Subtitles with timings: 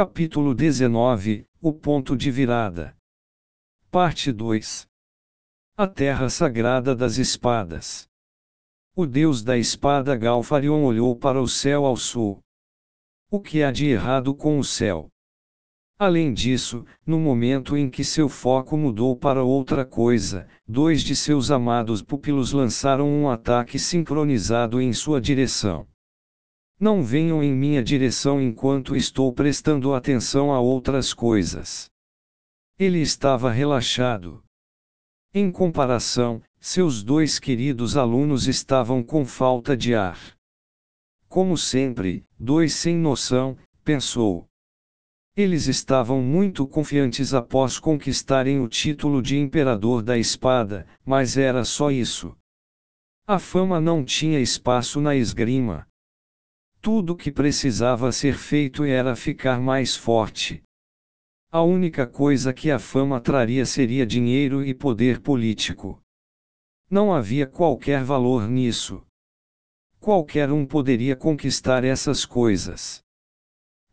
[0.00, 2.96] Capítulo 19 O ponto de virada.
[3.90, 4.86] Parte 2
[5.76, 8.08] A Terra Sagrada das Espadas.
[8.94, 12.38] O deus da espada Galfarion olhou para o céu ao sul.
[13.28, 15.08] O que há de errado com o céu?
[15.98, 21.50] Além disso, no momento em que seu foco mudou para outra coisa, dois de seus
[21.50, 25.88] amados pupilos lançaram um ataque sincronizado em sua direção.
[26.80, 31.90] Não venham em minha direção enquanto estou prestando atenção a outras coisas.
[32.78, 34.44] Ele estava relaxado.
[35.34, 40.36] Em comparação, seus dois queridos alunos estavam com falta de ar.
[41.28, 44.46] Como sempre, dois sem noção, pensou.
[45.36, 51.90] Eles estavam muito confiantes após conquistarem o título de Imperador da Espada, mas era só
[51.90, 52.36] isso.
[53.26, 55.86] A fama não tinha espaço na esgrima.
[56.80, 60.62] Tudo que precisava ser feito era ficar mais forte.
[61.50, 66.00] A única coisa que a fama traria seria dinheiro e poder político.
[66.90, 69.02] Não havia qualquer valor nisso.
[69.98, 73.02] Qualquer um poderia conquistar essas coisas.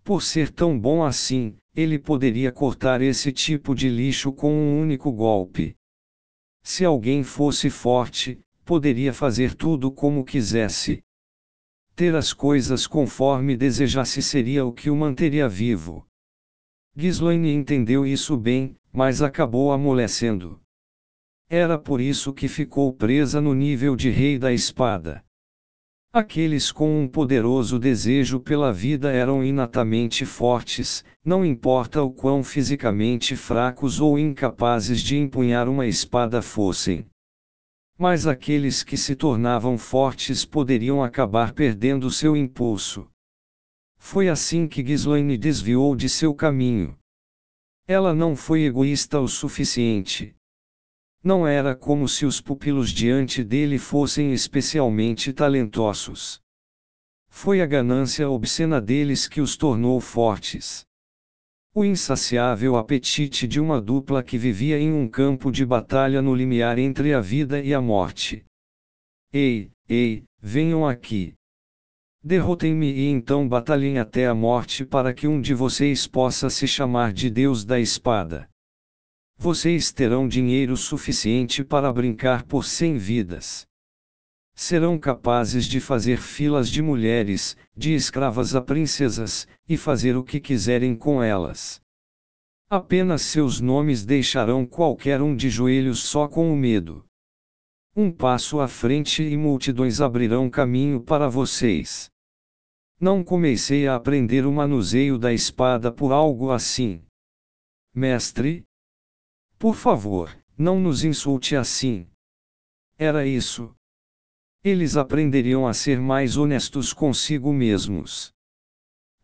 [0.03, 5.11] Por ser tão bom assim, ele poderia cortar esse tipo de lixo com um único
[5.11, 5.75] golpe.
[6.61, 11.03] Se alguém fosse forte, poderia fazer tudo como quisesse.
[11.95, 16.05] Ter as coisas conforme desejasse seria o que o manteria vivo.
[16.93, 20.59] Ghislaine entendeu isso bem, mas acabou amolecendo.
[21.49, 25.23] Era por isso que ficou presa no nível de rei da espada.
[26.11, 33.37] Aqueles com um poderoso desejo pela vida eram inatamente fortes, não importa o quão fisicamente
[33.37, 37.05] fracos ou incapazes de empunhar uma espada fossem.
[37.97, 43.09] Mas aqueles que se tornavam fortes poderiam acabar perdendo seu impulso.
[43.97, 46.97] Foi assim que Ghislaine desviou de seu caminho.
[47.87, 50.35] Ela não foi egoísta o suficiente.
[51.23, 56.41] Não era como se os pupilos diante dele fossem especialmente talentosos.
[57.29, 60.85] Foi a ganância obscena deles que os tornou fortes.
[61.77, 66.79] O insaciável apetite de uma dupla que vivia em um campo de batalha no limiar
[66.79, 68.45] entre a vida e a morte.
[69.33, 71.33] Ei, ei, venham aqui.
[72.23, 77.11] Derrotem-me e então batalhem até a morte para que um de vocês possa se chamar
[77.11, 78.49] de Deus da Espada.
[79.37, 83.67] Vocês terão dinheiro suficiente para brincar por cem vidas
[84.55, 90.39] serão capazes de fazer filas de mulheres, de escravas a princesas, e fazer o que
[90.39, 91.81] quiserem com elas.
[92.69, 97.05] Apenas seus nomes deixarão qualquer um de joelhos só com o medo.
[97.95, 102.09] Um passo à frente e multidões abrirão caminho para vocês.
[102.99, 107.03] Não comecei a aprender o manuseio da espada por algo assim.
[107.93, 108.63] Mestre?
[109.59, 112.07] Por favor, não nos insulte assim.
[112.97, 113.75] Era isso,
[114.65, 118.33] eles aprenderiam a ser mais honestos consigo mesmos.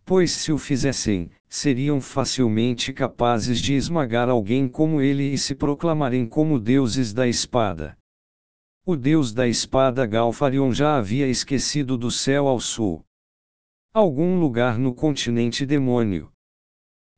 [0.05, 6.27] Pois se o fizessem, seriam facilmente capazes de esmagar alguém como ele e se proclamarem
[6.27, 7.97] como deuses da espada.
[8.85, 13.03] O deus da espada Galfarion já havia esquecido do céu ao sul.
[13.91, 16.31] Algum lugar no continente demônio.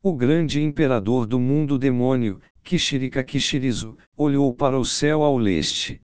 [0.01, 5.99] O grande imperador do mundo demônio, Kishirika Kishirizu, olhou para o céu ao leste.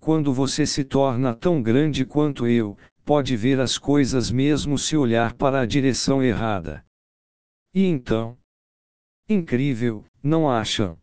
[0.00, 5.34] Quando você se torna tão grande quanto eu, pode ver as coisas mesmo se olhar
[5.34, 6.84] para a direção errada.
[7.74, 8.38] E então?
[9.28, 10.98] Incrível, não acham?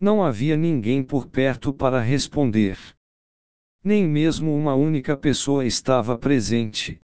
[0.00, 2.76] Não havia ninguém por perto para responder.
[3.82, 7.00] Nem mesmo uma única pessoa estava presente.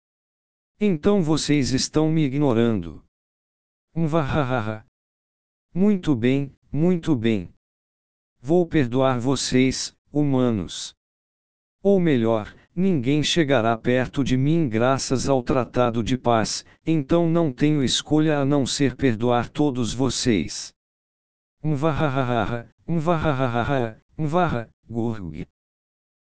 [0.79, 3.03] Então vocês estão me ignorando.
[3.95, 4.85] Um vahahaha.
[5.73, 7.53] Muito bem, muito bem.
[8.39, 10.95] Vou perdoar vocês, humanos.
[11.83, 17.83] Ou melhor, ninguém chegará perto de mim graças ao tratado de paz, então não tenho
[17.83, 20.73] escolha a não ser perdoar todos vocês.
[21.63, 25.47] Mvahahaha, mvahahaha, mvaha, gurg.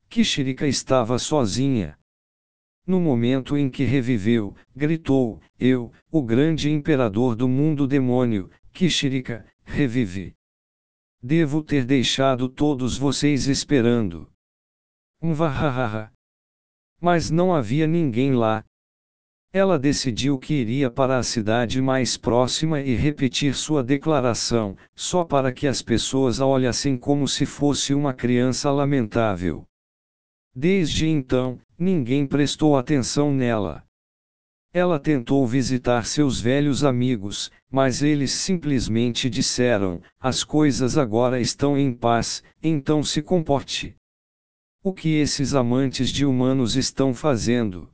[0.10, 1.98] Kishirika estava sozinha.
[2.86, 10.36] No momento em que reviveu, gritou: Eu, o grande imperador do mundo demônio, Kishirika, revive.
[11.24, 14.28] Devo ter deixado todos vocês esperando.
[15.22, 16.12] Um vahahaha.
[17.00, 18.66] Mas não havia ninguém lá.
[19.54, 25.52] Ela decidiu que iria para a cidade mais próxima e repetir sua declaração, só para
[25.54, 29.64] que as pessoas a olhassem como se fosse uma criança lamentável.
[30.56, 33.84] Desde então, ninguém prestou atenção nela.
[34.74, 41.94] Ela tentou visitar seus velhos amigos, mas eles simplesmente disseram: as coisas agora estão em
[41.94, 43.96] paz, então se comporte.
[44.82, 47.90] O que esses amantes de humanos estão fazendo?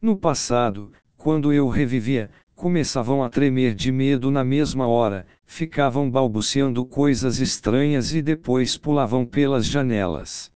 [0.00, 6.86] No passado, quando eu revivia, começavam a tremer de medo na mesma hora, ficavam balbuciando
[6.86, 10.52] coisas estranhas e depois pulavam pelas janelas.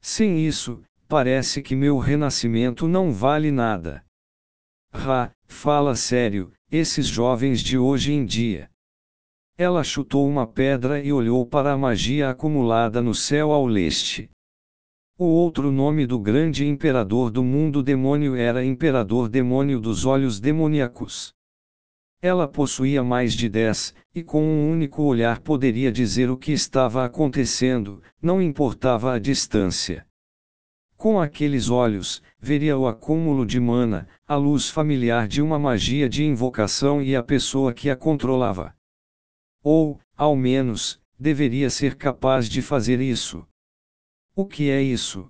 [0.00, 4.04] Sem isso, parece que meu renascimento não vale nada.
[4.92, 8.70] Ra, fala sério, esses jovens de hoje em dia.
[9.56, 14.30] Ela chutou uma pedra e olhou para a magia acumulada no céu ao leste.
[15.18, 21.32] O outro nome do grande imperador do mundo demônio era Imperador Demônio dos Olhos Demoníacos.
[22.20, 27.04] Ela possuía mais de dez, e com um único olhar poderia dizer o que estava
[27.04, 30.06] acontecendo, não importava a distância.
[31.02, 36.22] Com aqueles olhos, veria o acúmulo de mana, a luz familiar de uma magia de
[36.22, 38.72] invocação e a pessoa que a controlava.
[39.64, 43.44] Ou, ao menos, deveria ser capaz de fazer isso.
[44.32, 45.28] O que é isso?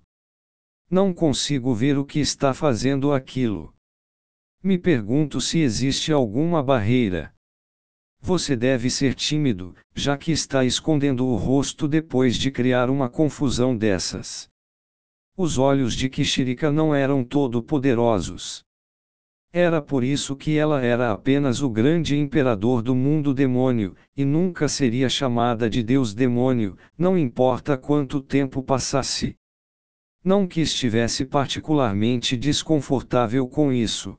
[0.91, 3.75] Não consigo ver o que está fazendo aquilo.
[4.63, 7.35] Me pergunto se existe alguma barreira.
[8.21, 13.75] Você deve ser tímido, já que está escondendo o rosto depois de criar uma confusão
[13.75, 14.52] dessas.
[15.37, 18.63] Os olhos de Kishirika não eram todo-poderosos.
[19.51, 24.69] Era por isso que ela era apenas o grande imperador do mundo demônio, e nunca
[24.69, 29.37] seria chamada de Deus demônio, não importa quanto tempo passasse.
[30.23, 34.19] Não que estivesse particularmente desconfortável com isso.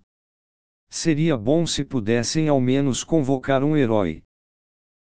[0.89, 4.23] Seria bom se pudessem ao menos convocar um herói.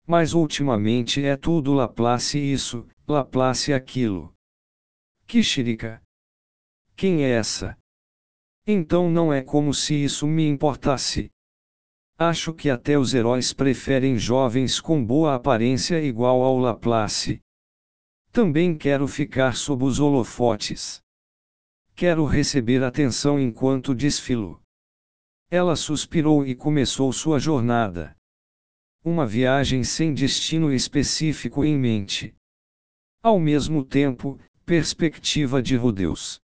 [0.07, 4.33] Mas ultimamente é tudo Laplace isso, Laplace aquilo.
[5.29, 6.01] Kishirika.
[6.95, 7.77] Quem é essa?
[8.65, 11.29] Então não é como se isso me importasse.
[12.17, 17.39] Acho que até os heróis preferem jovens com boa aparência igual ao Laplace.
[18.31, 20.99] Também quero ficar sob os holofotes.
[21.95, 24.59] Quero receber atenção enquanto desfilo.
[25.51, 28.17] Ela suspirou e começou sua jornada.
[29.05, 32.33] Uma viagem sem destino específico em mente.
[33.21, 34.39] Ao mesmo tempo,
[34.69, 36.39] Perspectiva de Rodeus.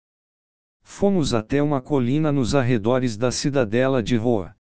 [0.82, 4.56] Fomos até uma colina nos arredores da cidadela de Roa.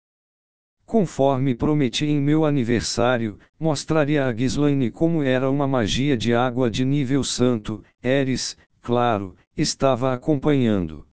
[0.84, 6.84] Conforme prometi em meu aniversário, mostraria a Ghislaine como era uma magia de água de
[6.84, 11.08] nível santo, Eris, claro, estava acompanhando.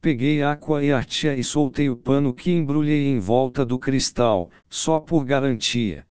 [0.00, 5.00] Peguei aqua e artia e soltei o pano que embrulhei em volta do cristal, só
[5.00, 6.06] por garantia.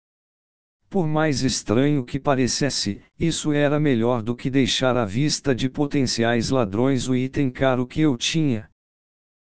[0.90, 6.50] Por mais estranho que parecesse, isso era melhor do que deixar à vista de potenciais
[6.50, 8.70] ladrões o item caro que eu tinha.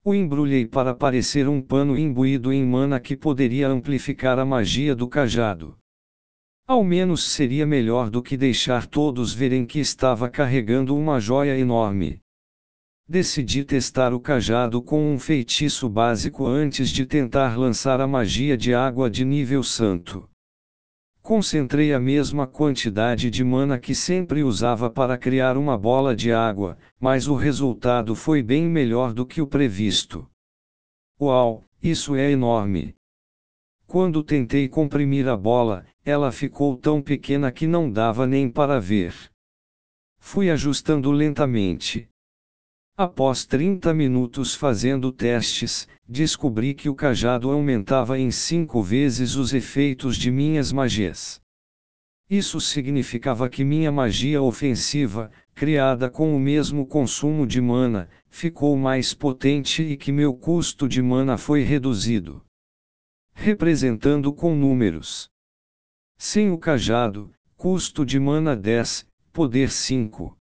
[0.04, 5.08] O embrulhei para parecer um pano imbuído em mana que poderia amplificar a magia do
[5.08, 5.76] cajado.
[6.66, 12.20] Ao menos seria melhor do que deixar todos verem que estava carregando uma joia enorme.
[13.08, 18.72] Decidi testar o cajado com um feitiço básico antes de tentar lançar a magia de
[18.72, 20.28] água de nível santo.
[21.24, 26.76] Concentrei a mesma quantidade de mana que sempre usava para criar uma bola de água,
[27.00, 30.28] mas o resultado foi bem melhor do que o previsto.
[31.18, 32.94] Uau, isso é enorme!
[33.86, 39.14] Quando tentei comprimir a bola, ela ficou tão pequena que não dava nem para ver.
[40.18, 42.06] Fui ajustando lentamente.
[42.96, 50.16] Após 30 minutos fazendo testes, descobri que o cajado aumentava em cinco vezes os efeitos
[50.16, 51.42] de minhas magias.
[52.30, 59.12] Isso significava que minha magia ofensiva, criada com o mesmo consumo de mana, ficou mais
[59.12, 62.44] potente e que meu custo de mana foi reduzido.
[63.32, 65.28] Representando com números.
[66.16, 70.38] Sem o cajado, custo de mana 10, poder 5.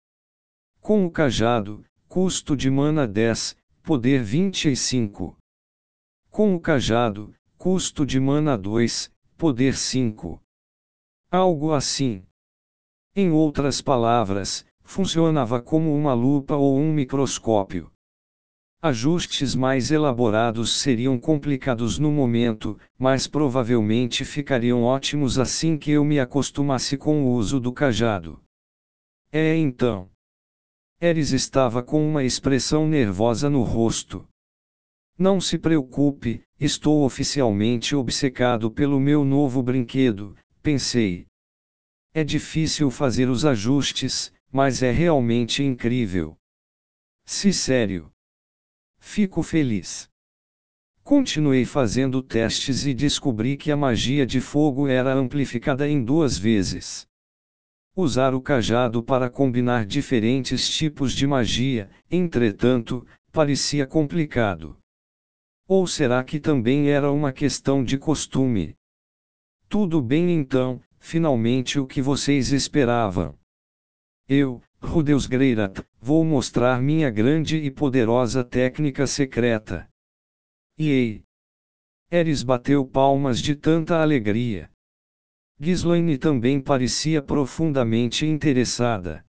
[0.79, 5.37] Com o cajado, Custo de mana 10, poder 25.
[6.31, 10.41] Com o cajado, custo de mana 2, poder 5.
[11.29, 12.23] Algo assim.
[13.13, 17.91] Em outras palavras, funcionava como uma lupa ou um microscópio.
[18.81, 26.21] Ajustes mais elaborados seriam complicados no momento, mas provavelmente ficariam ótimos assim que eu me
[26.21, 28.41] acostumasse com o uso do cajado.
[29.29, 30.09] É então.
[30.99, 34.27] Eris estava com uma expressão nervosa no rosto.
[35.15, 41.27] Não se preocupe, estou oficialmente obcecado pelo meu novo brinquedo, pensei.
[42.15, 46.35] É difícil fazer os ajustes, mas é realmente incrível.
[47.25, 48.11] Se sério.
[48.97, 50.09] Fico feliz.
[51.03, 57.06] Continuei fazendo testes e descobri que a magia de fogo era amplificada em duas vezes.
[57.99, 64.77] Usar o cajado para combinar diferentes tipos de magia, entretanto, parecia complicado.
[65.67, 68.75] Ou será que também era uma questão de costume?
[69.67, 73.33] Tudo bem então, finalmente o que vocês esperavam.
[74.29, 79.89] Eu, Rudeus Greirat, vou mostrar minha grande e poderosa técnica secreta.
[80.77, 81.23] E ei!
[82.11, 84.69] Eris bateu palmas de tanta alegria.
[85.59, 89.25] Ghislaine também parecia profundamente interessada.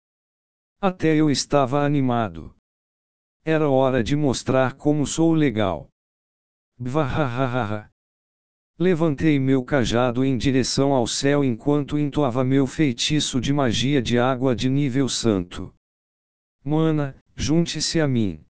[0.81, 2.55] Até eu estava animado.
[3.43, 5.87] Era hora de mostrar como sou legal.
[6.77, 7.89] Bvahahaha.
[8.77, 14.55] Levantei meu cajado em direção ao céu enquanto entoava meu feitiço de magia de água
[14.55, 15.73] de nível santo.
[16.63, 18.45] Mana, junte-se a mim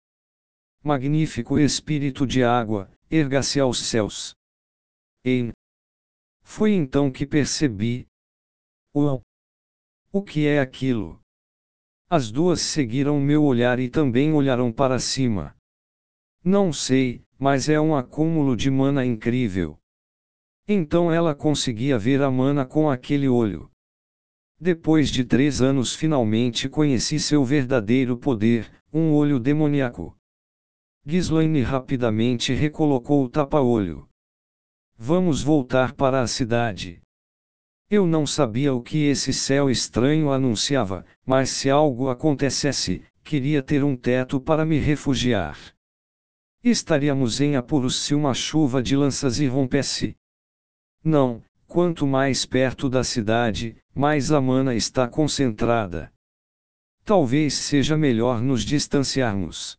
[0.86, 4.36] magnífico espírito de água, erga-se aos céus.
[5.26, 5.52] E
[6.46, 8.08] foi então que percebi.
[8.96, 9.22] Uau!
[10.14, 11.20] O que é aquilo?
[12.10, 15.54] As duas seguiram meu olhar e também olharam para cima.
[16.42, 19.78] Não sei, mas é um acúmulo de mana incrível.
[20.66, 23.70] Então ela conseguia ver a mana com aquele olho.
[24.58, 30.16] Depois de três anos finalmente conheci seu verdadeiro poder, um olho demoníaco.
[31.06, 34.08] Ghislaine rapidamente recolocou o tapa-olho.
[34.98, 37.02] Vamos voltar para a cidade.
[37.90, 43.84] Eu não sabia o que esse céu estranho anunciava, mas se algo acontecesse, queria ter
[43.84, 45.60] um teto para me refugiar.
[46.64, 50.16] Estaríamos em apuros se uma chuva de lanças irrompesse.
[51.04, 56.12] Não, quanto mais perto da cidade, mais a mana está concentrada.
[57.04, 59.78] Talvez seja melhor nos distanciarmos.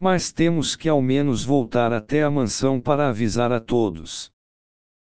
[0.00, 4.30] Mas temos que ao menos voltar até a mansão para avisar a todos.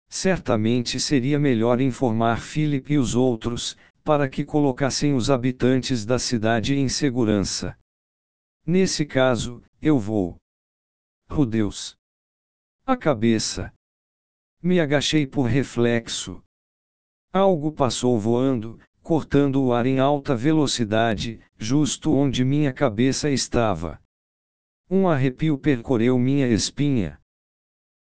[0.09, 6.75] Certamente seria melhor informar Philip e os outros, para que colocassem os habitantes da cidade
[6.75, 7.77] em segurança.
[8.65, 10.37] Nesse caso, eu vou.
[11.29, 11.97] Oh Deus!
[12.85, 13.73] A cabeça.
[14.63, 16.41] Me agachei por reflexo.
[17.33, 24.01] Algo passou voando, cortando o ar em alta velocidade, justo onde minha cabeça estava.
[24.89, 27.19] Um arrepio percorreu minha espinha.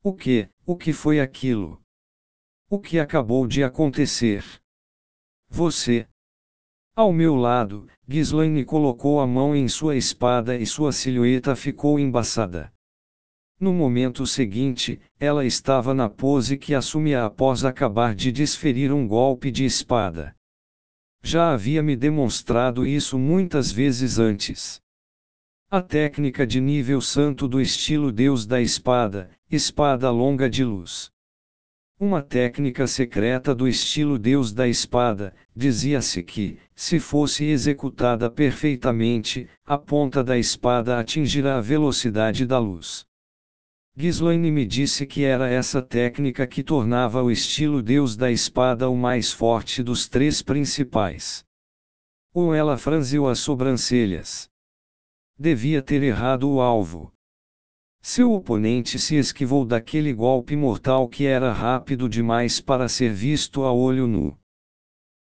[0.03, 1.81] O que, o que foi aquilo?
[2.69, 4.43] O que acabou de acontecer?
[5.47, 6.05] Você.
[6.93, 12.69] Ao meu lado, Ghislaine colocou a mão em sua espada e sua silhueta ficou embaçada.
[13.57, 19.49] No momento seguinte, ela estava na pose que assumia após acabar de desferir um golpe
[19.49, 20.35] de espada.
[21.23, 24.81] Já havia me demonstrado isso muitas vezes antes.
[25.75, 31.10] A técnica de nível santo do estilo Deus da Espada, espada longa de luz.
[32.00, 39.75] Uma técnica secreta do estilo Deus da Espada, dizia-se que, se fosse executada perfeitamente, a
[39.75, 43.03] ponta da espada atingirá a velocidade da luz.
[43.98, 48.96] Ghislaine me disse que era essa técnica que tornava o estilo Deus da Espada o
[48.96, 51.44] mais forte dos três principais.
[52.32, 54.52] Ou ela franziu as sobrancelhas
[55.43, 57.12] devia ter errado o alvo.
[58.01, 63.73] Seu oponente se esquivou daquele golpe mortal que era rápido demais para ser visto a
[63.73, 64.39] olho nu.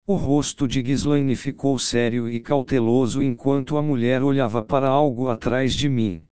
[0.06, 5.74] O rosto de Ghislaine ficou sério e cauteloso enquanto a mulher olhava para algo atrás
[5.74, 6.24] de mim.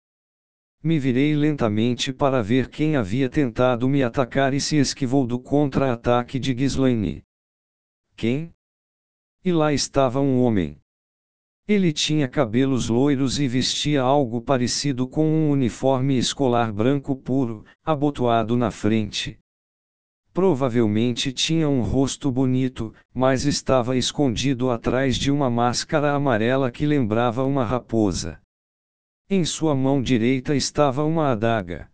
[0.83, 6.37] Me virei lentamente para ver quem havia tentado me atacar e se esquivou do contra-ataque
[6.37, 7.23] de Ghislaine.
[8.15, 8.53] Quem?
[9.43, 10.79] E lá estava um homem.
[11.69, 18.57] Ele tinha cabelos loiros e vestia algo parecido com um uniforme escolar branco puro, abotoado
[18.57, 19.37] na frente.
[20.33, 27.43] Provavelmente tinha um rosto bonito, mas estava escondido atrás de uma máscara amarela que lembrava
[27.43, 28.41] uma raposa.
[29.29, 31.87] Em sua mão direita estava uma adaga.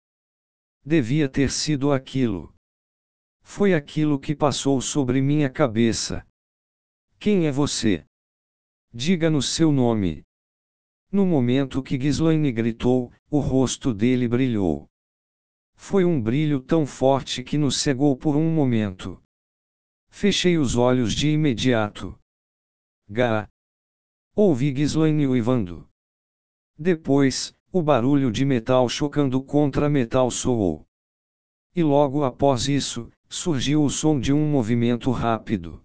[0.85, 2.53] Devia ter sido aquilo.
[3.43, 6.25] Foi aquilo que passou sobre minha cabeça.
[7.19, 8.05] Quem é você?
[8.97, 10.23] Diga-nos seu nome.
[11.11, 14.87] No momento que Ghislaine gritou, o rosto dele brilhou.
[15.75, 19.21] Foi um brilho tão forte que nos cegou por um momento.
[20.07, 22.17] Fechei os olhos de imediato.
[23.09, 23.49] Gá!
[24.33, 25.89] Ouvi Ghislaine uivando.
[26.79, 30.87] Depois, o barulho de metal chocando contra metal soou.
[31.75, 35.84] E logo após isso, surgiu o som de um movimento rápido.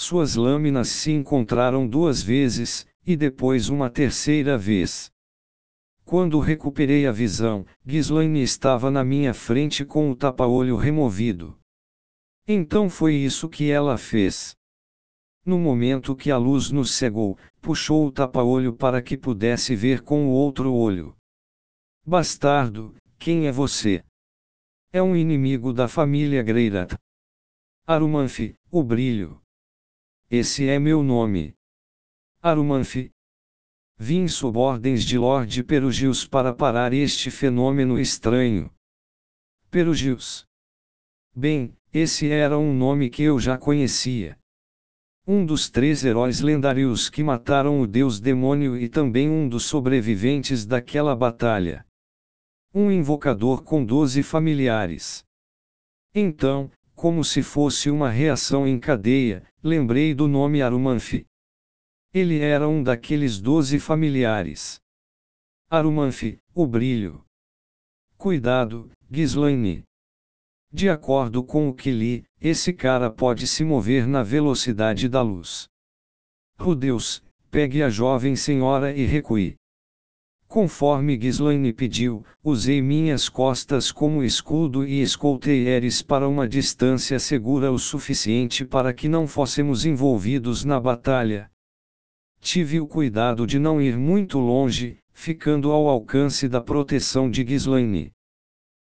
[0.00, 5.10] Suas lâminas se encontraram duas vezes, e depois uma terceira vez.
[6.04, 11.58] Quando recuperei a visão, Ghislaine estava na minha frente com o tapa-olho removido.
[12.46, 14.56] Então foi isso que ela fez.
[15.44, 20.28] No momento que a luz nos cegou, puxou o tapa-olho para que pudesse ver com
[20.28, 21.16] o outro olho.
[22.06, 24.04] Bastardo, quem é você?
[24.92, 26.94] É um inimigo da família Greirat.
[27.84, 29.42] Arumanfi, o brilho.
[30.30, 31.54] Esse é meu nome.
[32.42, 33.10] Arumanfi.
[33.96, 38.70] Vim sob ordens de Lord Perugius para parar este fenômeno estranho.
[39.70, 40.46] Perugius.
[41.34, 44.38] Bem, esse era um nome que eu já conhecia.
[45.26, 50.66] Um dos três heróis lendários que mataram o deus demônio e também um dos sobreviventes
[50.66, 51.86] daquela batalha.
[52.74, 55.24] Um invocador com doze familiares.
[56.14, 61.24] Então, como se fosse uma reação em cadeia, lembrei do nome Arumanfi.
[62.12, 64.80] Ele era um daqueles doze familiares.
[65.70, 67.24] Arumanfi, o brilho.
[68.16, 69.84] Cuidado, Ghislaine.
[70.72, 75.68] De acordo com o que li, esse cara pode se mover na velocidade da luz.
[76.58, 79.54] Oh Deus, pegue a jovem senhora e recue.
[80.48, 87.70] Conforme Ghislaine pediu, usei minhas costas como escudo e escoltei Eris para uma distância segura
[87.70, 91.50] o suficiente para que não fôssemos envolvidos na batalha.
[92.40, 98.10] Tive o cuidado de não ir muito longe, ficando ao alcance da proteção de Ghislaine.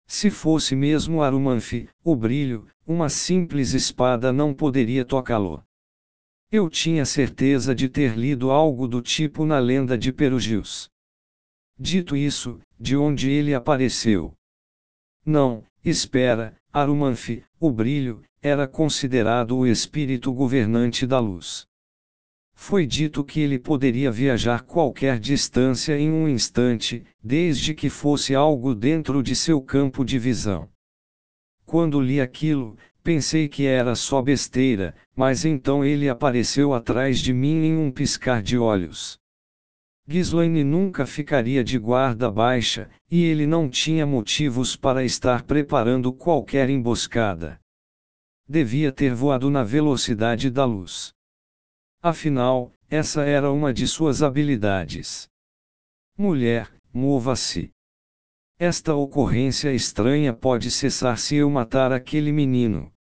[0.06, 5.64] Se fosse mesmo Arumanfi, o brilho, uma simples espada não poderia tocá-lo.
[6.52, 10.94] Eu tinha certeza de ter lido algo do tipo na lenda de Perugius.
[11.78, 14.34] Dito isso, de onde ele apareceu?
[15.26, 21.68] Não, espera, Arumanfi, o brilho, era considerado o espírito governante da luz.
[22.54, 28.74] Foi dito que ele poderia viajar qualquer distância em um instante, desde que fosse algo
[28.74, 30.70] dentro de seu campo de visão.
[31.66, 37.66] Quando li aquilo, pensei que era só besteira, mas então ele apareceu atrás de mim
[37.66, 39.20] em um piscar de olhos.
[40.08, 46.70] Ghislaine nunca ficaria de guarda baixa, e ele não tinha motivos para estar preparando qualquer
[46.70, 47.60] emboscada.
[48.48, 51.12] Devia ter voado na velocidade da luz.
[52.02, 55.28] Afinal, essa era uma de suas habilidades.
[56.16, 57.72] Mulher, mova-se.
[58.60, 62.94] Esta ocorrência estranha pode cessar se eu matar aquele menino.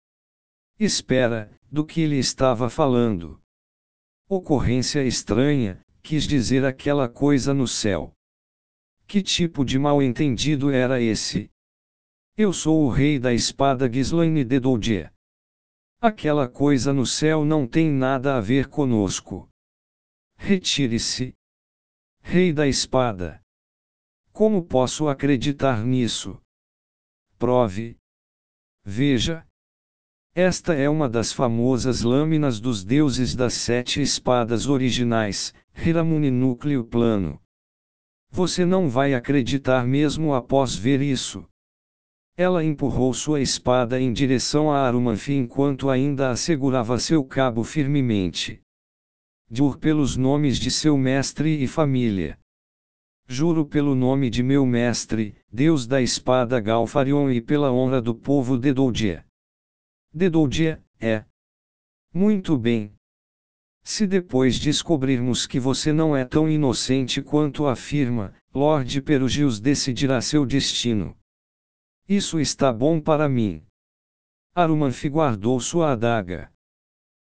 [0.78, 3.40] Espera, do que ele estava falando.
[4.28, 8.12] Ocorrência estranha, quis dizer aquela coisa no céu.
[9.06, 11.50] Que tipo de mal-entendido era esse?
[12.36, 15.12] Eu sou o rei da espada Ghislaine de Doudier.
[16.00, 19.48] Aquela coisa no céu não tem nada a ver conosco.
[20.36, 21.34] Retire-se.
[22.20, 23.40] Rei da espada.
[24.32, 26.40] Como posso acreditar nisso?
[27.38, 27.96] Prove.
[28.84, 29.46] Veja,
[30.34, 37.38] esta é uma das famosas lâminas dos deuses das sete espadas originais, Hiramuni Núcleo Plano.
[38.30, 41.44] Você não vai acreditar mesmo após ver isso.
[42.34, 48.62] Ela empurrou sua espada em direção a Arumanfi enquanto ainda assegurava seu cabo firmemente.
[49.50, 52.38] Juro pelos nomes de seu mestre e família.
[53.28, 58.56] Juro pelo nome de meu mestre, Deus da espada Galfarion e pela honra do povo
[58.56, 59.26] de Doudia.
[60.14, 61.24] Dedoudia, é.
[62.12, 62.92] Muito bem.
[63.82, 70.44] Se depois descobrirmos que você não é tão inocente quanto afirma, Lord Perugius decidirá seu
[70.44, 71.16] destino.
[72.08, 73.64] Isso está bom para mim.
[74.54, 76.52] Arumanfi guardou sua adaga.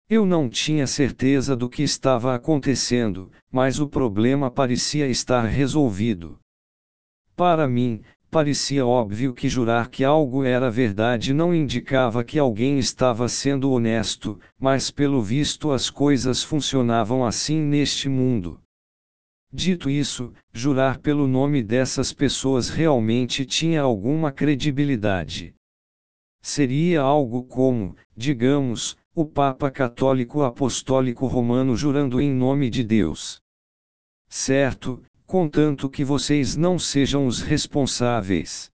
[0.10, 6.40] Eu não tinha certeza do que estava acontecendo, mas o problema parecia estar resolvido.
[7.36, 13.28] Para mim, parecia óbvio que jurar que algo era verdade não indicava que alguém estava
[13.28, 18.62] sendo honesto, mas pelo visto as coisas funcionavam assim neste mundo.
[19.52, 25.54] Dito isso, jurar pelo nome dessas pessoas realmente tinha alguma credibilidade.
[26.42, 33.42] Seria algo como, digamos, o Papa Católico Apostólico Romano jurando em nome de Deus.
[34.30, 38.70] Certo, contanto que vocês não sejam os responsáveis.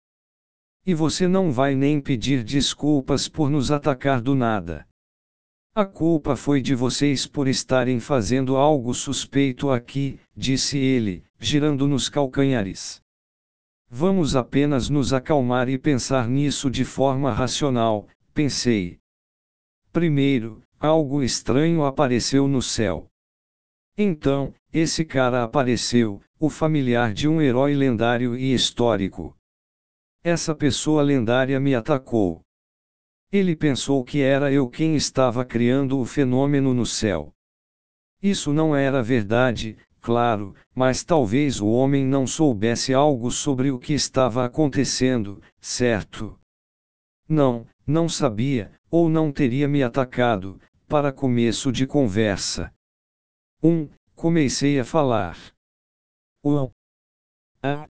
[0.86, 4.88] E você não vai nem pedir desculpas por nos atacar do nada.
[5.74, 12.08] A culpa foi de vocês por estarem fazendo algo suspeito aqui, disse ele, girando nos
[12.08, 13.02] calcanhares.
[13.90, 18.98] Vamos apenas nos acalmar e pensar nisso de forma racional, pensei.
[19.92, 23.10] Primeiro, algo estranho apareceu no céu.
[23.98, 29.34] Então, esse cara apareceu, o familiar de um herói lendário e histórico.
[30.22, 32.42] Essa pessoa lendária me atacou.
[33.32, 37.32] Ele pensou que era eu quem estava criando o fenômeno no céu.
[38.22, 43.94] Isso não era verdade, claro, mas talvez o homem não soubesse algo sobre o que
[43.94, 46.38] estava acontecendo, certo?
[47.28, 52.72] Não, não sabia, ou não teria me atacado, para começo de conversa.
[53.62, 53.68] 1.
[53.68, 55.55] Um, comecei a falar.
[56.46, 56.62] 1.
[56.62, 56.70] Um,
[57.60, 57.88] a.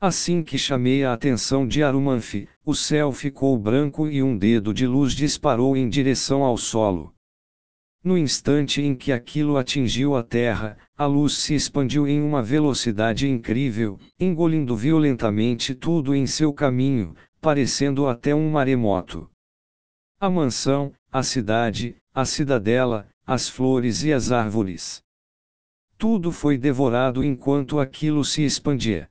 [0.00, 4.86] Assim que chamei a atenção de Arumanfi, o céu ficou branco e um dedo de
[4.86, 7.12] luz disparou em direção ao solo.
[8.02, 13.28] No instante em que aquilo atingiu a terra, a luz se expandiu em uma velocidade
[13.28, 19.28] incrível, engolindo violentamente tudo em seu caminho, parecendo até um maremoto.
[20.18, 25.02] A mansão, a cidade, a cidadela, as flores e as árvores.
[25.98, 29.10] Tudo foi devorado enquanto aquilo se expandia.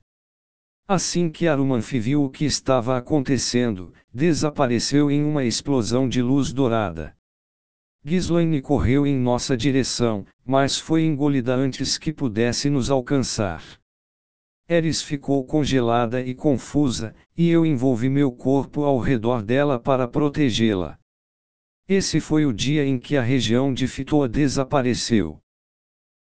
[0.88, 7.14] Assim que Arumanfi viu o que estava acontecendo, desapareceu em uma explosão de luz dourada.
[8.06, 13.62] Ghislaine correu em nossa direção, mas foi engolida antes que pudesse nos alcançar.
[14.70, 20.98] Eris ficou congelada e confusa, e eu envolvi meu corpo ao redor dela para protegê-la.
[21.86, 25.42] Esse foi o dia em que a região de Fitoa desapareceu.